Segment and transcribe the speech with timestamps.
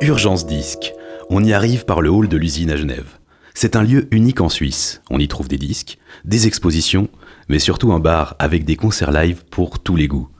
[0.00, 0.94] Urgence Disque.
[1.28, 3.18] On y arrive par le hall de l'usine à Genève.
[3.52, 5.02] C'est un lieu unique en Suisse.
[5.10, 7.08] On y trouve des disques, des expositions,
[7.48, 10.30] mais surtout un bar avec des concerts live pour tous les goûts.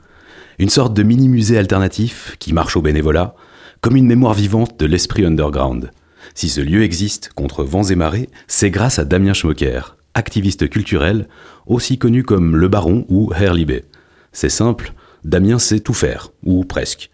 [0.58, 3.34] Une sorte de mini-musée alternatif qui marche au bénévolat,
[3.82, 5.90] comme une mémoire vivante de l'esprit underground.
[6.34, 11.28] Si ce lieu existe contre vents et marées, c'est grâce à Damien Schmocker, activiste culturel,
[11.66, 13.84] aussi connu comme Le Baron ou Herr Libé.
[14.32, 14.94] C'est simple,
[15.24, 17.10] Damien sait tout faire, ou presque.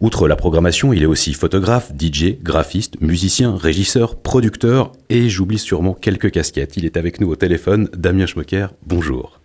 [0.00, 5.94] Outre la programmation, il est aussi photographe, DJ, graphiste, musicien, régisseur, producteur et j'oublie sûrement
[5.94, 6.76] quelques casquettes.
[6.76, 7.88] Il est avec nous au téléphone.
[7.96, 9.40] Damien Schmocker, bonjour.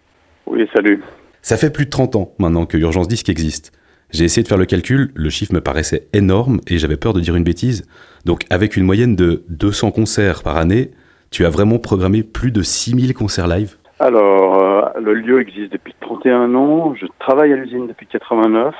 [0.47, 1.03] Oui, salut.
[1.41, 3.71] Ça fait plus de 30 ans maintenant que Urgence Disque existe.
[4.11, 7.19] J'ai essayé de faire le calcul, le chiffre me paraissait énorme et j'avais peur de
[7.19, 7.85] dire une bêtise.
[8.25, 10.91] Donc avec une moyenne de 200 concerts par année,
[11.29, 13.75] tu as vraiment programmé plus de 6000 concerts live?
[13.99, 18.75] Alors, euh, le lieu existe depuis 31 ans, je travaille à l'usine depuis 89.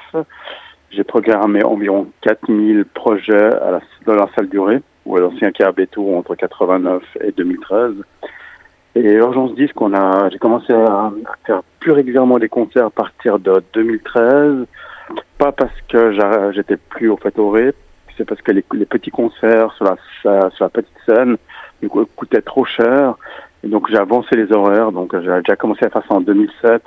[0.92, 3.52] J'ai programmé environ 4000 projets
[4.06, 7.94] dans la salle durée, ou à l'ancien Bétou entre 89 et 2013.
[8.96, 11.12] Et Urgence Disque, on a, j'ai commencé à
[11.46, 14.66] faire plus régulièrement des concerts à partir de 2013.
[15.38, 17.56] Pas parce que j'étais plus au fait au
[18.18, 21.38] c'est parce que les, petits concerts sur la, petite scène
[22.16, 23.16] coûtaient trop cher.
[23.64, 24.92] Donc j'ai avancé les horaires.
[24.92, 26.84] Donc j'ai déjà commencé à faire ça en 2007.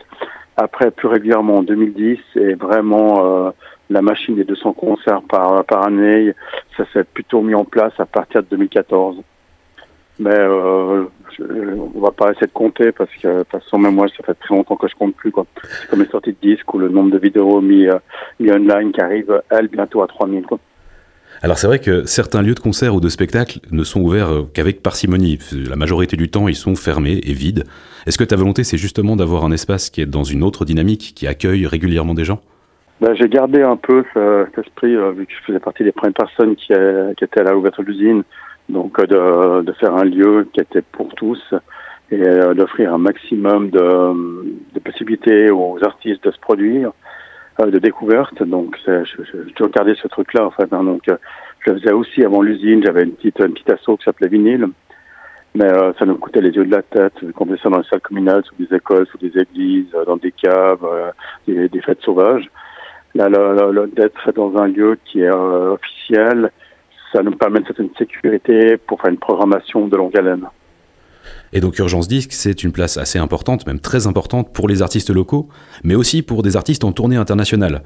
[0.56, 3.50] Après plus régulièrement en 2010 et vraiment euh,
[3.90, 6.34] la machine des 200 concerts par, par année,
[6.76, 9.16] ça s'est plutôt mis en place à partir de 2014.
[10.18, 11.04] Mais euh,
[11.40, 14.34] on va pas essayer de compter parce que de toute façon même moi ça fait
[14.34, 15.46] très longtemps que je compte plus quoi.
[15.62, 17.98] C'est comme les sorties de disques ou le nombre de vidéos mis, euh,
[18.38, 20.58] mis online qui arrive elle bientôt à 3000 quoi.
[21.44, 24.42] Alors c'est vrai que certains lieux de concert ou de spectacle ne sont ouverts euh,
[24.54, 25.40] qu'avec parcimonie.
[25.68, 27.64] La majorité du temps, ils sont fermés et vides.
[28.06, 31.14] Est-ce que ta volonté, c'est justement d'avoir un espace qui est dans une autre dynamique,
[31.16, 32.40] qui accueille régulièrement des gens?
[33.00, 36.14] Ben, J'ai gardé un peu cet esprit, euh, vu que je faisais partie des premières
[36.14, 38.22] personnes qui, euh, étaient à l'ouverture de l'usine,
[38.68, 41.42] donc de, faire un lieu qui était pour tous
[42.12, 42.22] et
[42.54, 46.92] d'offrir un maximum de possibilités aux artistes de se produire.
[47.60, 48.42] Euh, de découverte.
[48.42, 50.72] Donc, j'ai toujours gardé ce truc-là, en fait.
[50.72, 50.84] Hein.
[50.84, 51.16] Donc, euh,
[51.60, 52.82] je faisais aussi avant l'usine.
[52.82, 54.68] J'avais une petite, une petite asso qui s'appelait Vinyle.
[55.54, 57.12] Mais euh, ça nous coûtait les yeux de la tête.
[57.36, 60.32] On faisait ça dans les salles communales, sous des écoles, sous des églises, dans des
[60.32, 61.12] caves,
[61.46, 62.48] des, des, fêtes sauvages.
[63.14, 66.50] Là, d'être dans un lieu qui est officiel,
[67.12, 70.46] ça nous permet une certaine sécurité pour faire une programmation de longue haleine.
[71.52, 75.10] Et donc Urgence Disque, c'est une place assez importante, même très importante pour les artistes
[75.10, 75.48] locaux,
[75.84, 77.82] mais aussi pour des artistes en tournée internationale.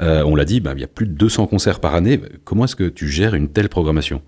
[0.00, 2.20] Euh, on l'a dit, bah, il y a plus de 200 concerts par année.
[2.44, 4.22] Comment est-ce que tu gères une telle programmation?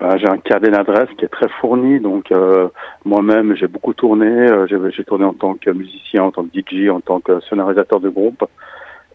[0.00, 2.68] Bah, J'ai un carnet d'adresse qui est très fourni, donc euh,
[3.04, 4.26] moi-même j'ai beaucoup tourné.
[4.26, 8.00] Euh, j'ai tourné en tant que musicien, en tant que DJ, en tant que scénarisateur
[8.00, 8.44] de groupe.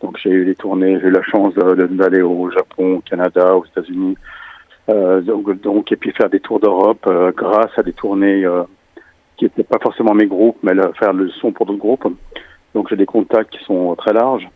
[0.01, 3.65] Donc j'ai eu des tournées, j'ai eu la chance d'aller au Japon, au Canada, aux
[3.65, 4.17] États-Unis,
[5.21, 8.63] donc, donc, et puis faire des tours d'Europe euh, grâce à des tournées euh,
[9.37, 12.07] qui n'étaient pas forcément mes groupes, mais faire le son pour d'autres groupes.
[12.73, 14.47] Donc j'ai des contacts qui sont très larges.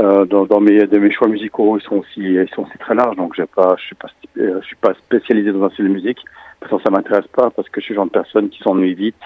[0.00, 3.16] Euh, dans, dans, mes, mes choix musicaux, ils sont aussi, ils sont aussi très larges.
[3.16, 6.18] Donc j'ai pas, je suis pas, je suis pas spécialisé dans un style de musique.
[6.60, 8.94] Parce que ça m'intéresse pas parce que je suis le genre de personne qui s'ennuie
[8.94, 9.20] vite.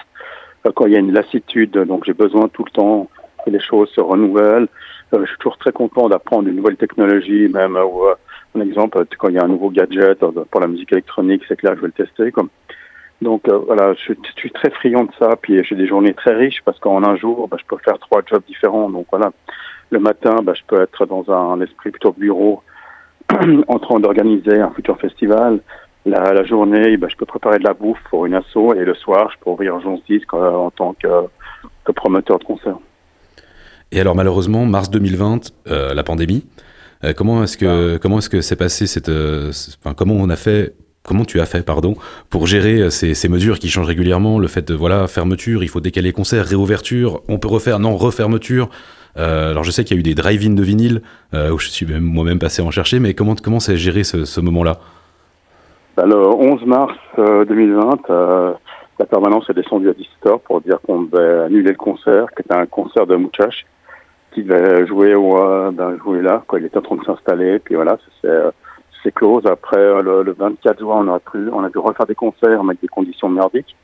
[0.75, 3.07] quand il y a une lassitude, donc j'ai besoin tout le temps
[3.45, 4.67] que les choses se renouvellent.
[5.13, 7.77] je suis toujours très content d'apprendre une nouvelle technologie, même
[8.55, 11.55] un exemple, quand il y a un nouveau gadget euh, pour la musique électronique, c'est
[11.55, 12.31] clair, je vais le tester.
[13.21, 15.35] Donc euh, voilà, je, suis très friand de ça.
[15.41, 18.21] Puis j'ai des journées très riches parce qu'en un jour, bah, je peux faire trois
[18.25, 18.89] jobs différents.
[18.89, 19.31] Donc voilà,
[19.89, 22.63] le matin, bah, je peux être dans un, esprit plutôt bureau,
[23.67, 25.59] en train d'organiser un futur festival.
[26.05, 29.29] La, journée, bah, je peux préparer de la bouffe pour une asso et le soir,
[29.31, 31.07] je peux ouvrir un disque euh, en tant que,
[31.91, 32.77] promoteur de concert.
[33.91, 36.45] Et alors malheureusement, mars 2020, euh, la pandémie,
[37.03, 39.51] euh, comment est-ce que comment est-ce que s'est passé cette, euh,
[39.81, 41.95] enfin, comment on a fait Comment tu as fait, pardon,
[42.29, 45.67] pour gérer euh, ces, ces, mesures qui changent régulièrement Le fait de, voilà, fermeture, il
[45.69, 48.69] faut décaler concert, réouverture, on peut refaire, non, refermeture.
[49.17, 51.01] Euh, alors je sais qu'il y a eu des drive-in de vinyle,
[51.33, 54.25] euh, où je suis même, moi-même passé en chercher, mais comment comment s'est géré ce,
[54.25, 54.77] ce moment-là?
[55.95, 58.01] Bah, Le 11 mars 2020,
[58.99, 62.53] la permanence est descendue à Distor pour dire qu'on devait annuler le concert, qui était
[62.53, 63.65] un concert de Mouchache
[64.39, 66.43] qui devait jouer, euh, ben, jouer là.
[66.57, 67.59] Il était en train de s'installer.
[67.59, 68.51] Puis voilà, c'est euh,
[69.15, 69.45] close.
[69.45, 72.59] Après, euh, le, le, 24 juin, on a, pu, on a dû refaire des concerts
[72.59, 73.75] avec des conditions merdiques.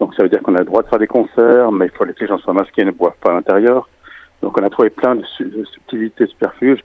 [0.00, 2.04] Donc ça veut dire qu'on a le droit de faire des concerts, mais il faut
[2.04, 3.88] que les gens soient masqués et ne boivent pas à l'intérieur.
[4.42, 5.24] Donc on a trouvé plein de,
[5.64, 6.84] subtilités superfuges.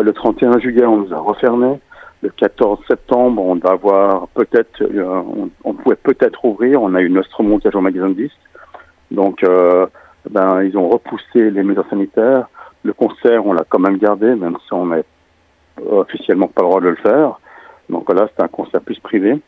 [0.00, 1.80] Le 31 juillet, on nous a refermés.
[2.22, 4.82] Le 14 septembre, on va avoir peut-être,
[5.64, 6.82] on, pouvait peut-être ouvrir.
[6.82, 8.36] On a eu notre montage au magasin de disques.
[9.10, 9.42] Donc,
[10.28, 12.48] ben, ils ont repoussé les mesures sanitaires.
[12.82, 15.02] Le concert, on l'a quand même gardé, même si on n'a
[15.90, 17.38] officiellement pas le droit de le faire.
[17.88, 19.40] Donc voilà, c'était un concert plus privé.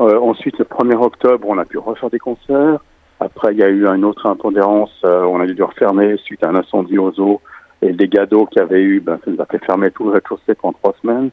[0.00, 2.78] Euh, ensuite, le 1er octobre, on a pu refaire des concerts.
[3.20, 4.92] Après, il y a eu une autre impondérance.
[5.04, 7.40] Euh, on a dû refermer suite à un incendie aux eaux
[7.80, 9.00] et des dégâts qu'il y avait eu.
[9.00, 11.30] Ben, ça nous a fait fermer tout le rez-de-chaussée pendant trois semaines.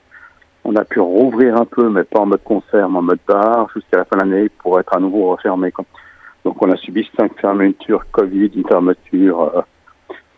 [0.64, 3.70] On a pu rouvrir un peu, mais pas en mode concert, mais en mode bar,
[3.74, 5.72] jusqu'à la fin de l'année pour être à nouveau refermé.
[6.46, 9.62] Donc, on a subi cinq fermetures Covid, une fermeture, euh,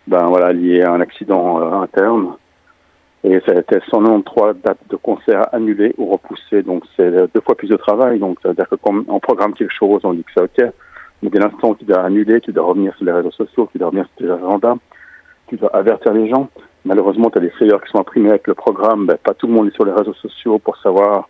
[0.07, 2.36] ben voilà, liée à un accident interne.
[3.24, 6.63] Et ça a été 193 dates de concerts annulées ou repoussées.
[6.63, 8.18] Donc, c'est deux fois plus de travail.
[8.18, 10.74] Donc, c'est-à-dire que quand on programme quelque chose, on dit que c'est OK.
[11.21, 13.88] Mais dès l'instant tu dois annuler, tu dois revenir sur les réseaux sociaux, tu dois
[13.89, 14.75] revenir sur tes agendas,
[15.47, 16.50] tu dois avertir les gens.
[16.83, 19.06] Malheureusement, tu as des flyers qui sont imprimés avec le programme.
[19.06, 21.30] Ben, pas tout le monde est sur les réseaux sociaux pour savoir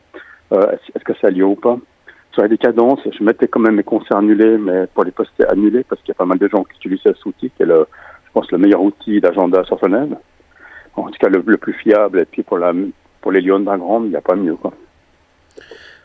[0.53, 1.77] euh, est-ce que ça a lieu ou pas.
[2.33, 5.83] Sur les décadences, je mettais quand même mes concerts annulés, mais pour les poster annulés,
[5.83, 8.31] parce qu'il y a pas mal de gens qui utilisent cet outil, qui est, je
[8.33, 10.15] pense, le meilleur outil d'agenda sur Genève
[10.95, 12.21] en tout cas le, plus fiable.
[12.21, 12.73] Et puis pour, la,
[13.21, 14.55] pour les lions d'un grand, il n'y a pas mieux.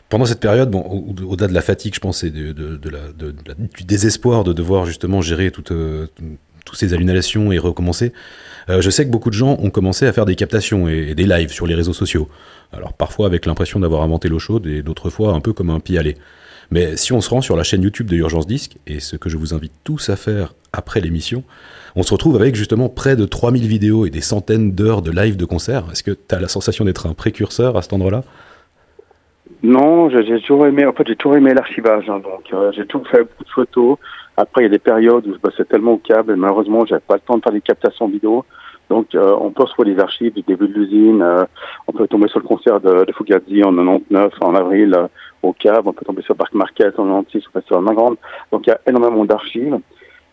[0.09, 0.81] Pendant cette période, bon,
[1.27, 2.53] au-delà de la fatigue, je pense, et de,
[2.89, 2.99] la,
[3.75, 6.07] du désespoir de devoir justement gérer toutes, euh,
[6.67, 8.11] toutes ces annulations et recommencer,
[8.69, 11.25] euh, je sais que beaucoup de gens ont commencé à faire des captations et, des
[11.25, 12.27] lives sur les réseaux sociaux.
[12.73, 15.79] Alors parfois avec l'impression d'avoir inventé l'eau chaude et d'autres fois un peu comme un
[15.79, 16.17] pis-aller.
[16.69, 19.29] Mais si on se rend sur la chaîne YouTube de Urgence Disque, et ce que
[19.29, 21.45] je vous invite tous à faire après l'émission,
[21.95, 25.37] on se retrouve avec justement près de 3000 vidéos et des centaines d'heures de live
[25.37, 25.85] de concert.
[25.91, 28.25] Est-ce que tu as la sensation d'être un précurseur à cet endroit-là?
[29.67, 32.09] Non, j'ai toujours aimé, en fait, j'ai toujours aimé l'archivage.
[32.09, 33.97] Hein, donc, euh, j'ai toujours fait beaucoup de photos.
[34.37, 37.01] Après, il y a des périodes où je bossais tellement au câble et malheureusement, j'avais
[37.05, 38.45] pas le temps de faire des captations vidéo.
[38.89, 41.21] Donc, euh, on peut retrouver les archives du début de l'usine.
[41.21, 41.43] Euh,
[41.85, 44.95] on peut tomber sur le concert de, de Fugazi en 99, en avril,
[45.43, 45.89] au câble.
[45.89, 48.15] On peut tomber sur Parc Marquette en 96, au Festival Grande.
[48.53, 49.77] Donc, il y a énormément d'archives.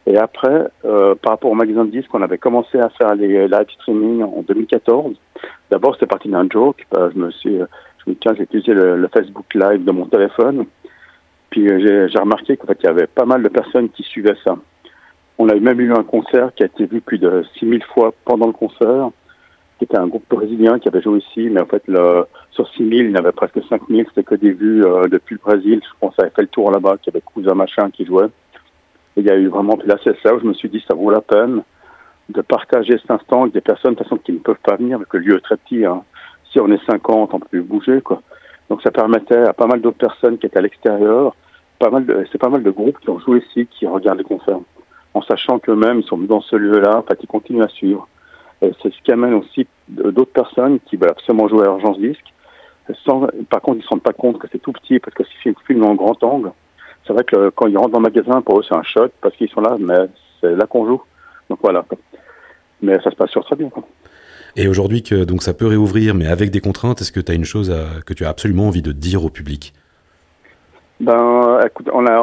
[0.06, 3.48] Et après, euh, par rapport au magasin de disques, on avait commencé à faire les
[3.48, 5.16] live streaming en 2014.
[5.72, 6.87] D'abord, c'était parti d'un joke.
[6.92, 7.58] Bah, je me suis,
[8.06, 10.66] dis, tiens, j'ai utilisé le, Facebook Live de mon téléphone.
[11.50, 14.36] Puis euh, j'ai remarqué qu'en fait, il y avait pas mal de personnes qui suivaient
[14.44, 14.56] ça.
[15.38, 18.46] On a même eu un concert qui a été vu plus de 6000 fois pendant
[18.46, 19.10] le concert,
[19.78, 23.06] qui était un groupe brésilien qui avait joué ici, mais en fait, le, sur 6000,
[23.06, 25.80] il y avait presque 5000, c'était que des vues euh, depuis le Brésil.
[25.82, 28.28] Je pense ça avait fait le tour là-bas, qu'il y avait Cousin Machin qui jouait
[29.16, 30.94] il y a eu vraiment, puis là c'est ça où je me suis dit ça
[30.94, 31.62] vaut la peine
[32.30, 34.98] de partager cet instant avec des personnes de toute façon qui ne peuvent pas venir,
[34.98, 35.84] parce que le lieu est très petit.
[35.84, 36.02] Hein.
[36.54, 38.22] Si on est 50, on peut bouger, quoi.
[38.70, 41.34] Donc ça permettait à pas mal d'autres personnes qui étaient à l'extérieur,
[41.80, 44.60] c'est pas mal de groupes qui ont joué ici, qui regardent les concerts,
[45.14, 48.06] en sachant qu'eux-mêmes ils sont dans ce lieu-là, en fait ils continuent à suivre.
[48.62, 52.32] C'est ce qui amène aussi d'autres personnes qui veulent absolument jouer à Urgence Disque.
[53.04, 55.24] Sans, par contre, ils ne se rendent pas compte que c'est tout petit parce que
[55.24, 56.52] si c'est film en grand angle,
[57.04, 59.34] c'est vrai que quand ils rentrent dans le magasin, pour eux, c'est un choc parce
[59.36, 60.08] qu'ils sont là, mais
[60.40, 61.02] c'est là qu'on joue.
[61.50, 61.84] Donc voilà.
[62.80, 63.70] Mais ça se passe sur très bien.
[64.56, 67.44] Et aujourd'hui donc ça peut réouvrir, mais avec des contraintes, est-ce que tu as une
[67.44, 67.74] chose
[68.06, 69.74] que tu as absolument envie de dire au public?
[71.00, 72.20] Ben, écoute, on a,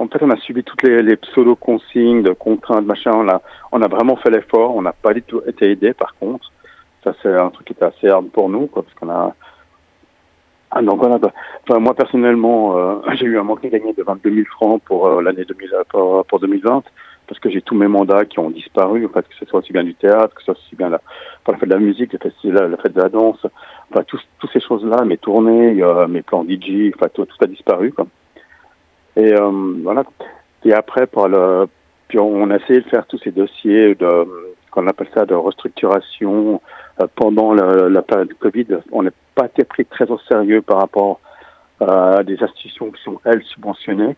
[0.00, 3.12] en fait, on a suivi toutes les, les pseudo consignes de contraintes, machin.
[3.72, 4.74] On a, vraiment fait l'effort.
[4.74, 6.50] On n'a pas du tout été aidé, par contre.
[7.04, 9.34] Ça, c'est un truc qui était assez hard pour nous, quoi, parce qu'on a,
[10.70, 11.18] ah donc voilà.
[11.68, 15.06] Enfin, moi personnellement, euh, j'ai eu un manque de gagné de 22 000 francs pour
[15.06, 16.84] euh, l'année 2000 euh, pour, pour, 2020
[17.30, 19.06] parce que j'ai tous mes mandats qui ont disparu.
[19.06, 21.00] En fait, que ce soit aussi bien du théâtre, que ce soit aussi bien la,
[21.46, 23.46] fête de la musique, la fête de la danse,
[23.88, 27.94] enfin tous toutes ces choses-là, mes tournées, mes plans DJ, enfin tout, tout a disparu.
[29.14, 29.32] Et
[29.84, 30.02] voilà.
[30.64, 31.68] Et après, pour le,
[32.08, 34.10] puis on a essayé de faire tous ces dossiers de
[34.72, 36.60] qu'on appelle ça de restructuration
[37.14, 38.66] pendant la, la période de Covid.
[38.90, 41.20] On est pas été pris très au sérieux par rapport
[41.80, 44.16] à des institutions qui sont, elles, subventionnées,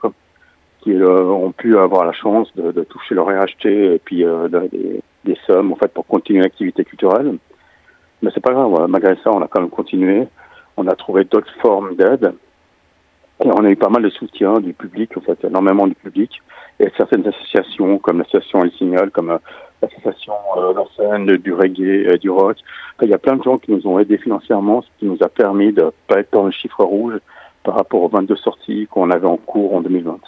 [0.82, 4.48] qui euh, ont pu avoir la chance de, de toucher leur RHT et puis euh,
[4.48, 7.38] des, des, sommes en fait, pour continuer l'activité culturelle.
[8.20, 10.26] Mais c'est pas grave, malgré ça, on a quand même continué.
[10.76, 12.32] On a trouvé d'autres formes d'aide.
[13.44, 16.40] Et on a eu pas mal de soutien du public, en fait, énormément du public.
[16.78, 19.38] Et certaines associations, comme l'association El Signal, comme euh,
[19.82, 22.58] l'association euh, du reggae, du rock.
[23.02, 25.28] il y a plein de gens qui nous ont aidés financièrement, ce qui nous a
[25.28, 27.18] permis de pas être dans le chiffre rouge
[27.64, 30.18] par rapport aux 22 sorties qu'on avait en cours en 2020.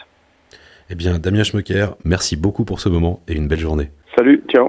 [0.90, 3.90] Eh bien, Damien Schmecker, merci beaucoup pour ce moment et une belle journée.
[4.16, 4.68] Salut, ciao.